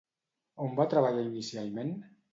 [0.65, 1.93] On va treballar inicialment?